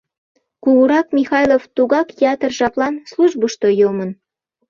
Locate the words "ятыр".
2.31-2.51